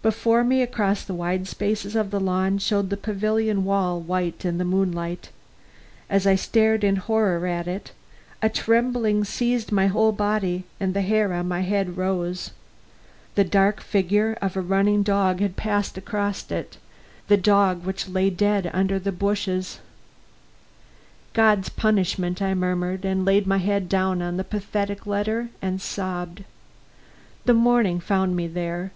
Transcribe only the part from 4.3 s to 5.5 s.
in the moonlight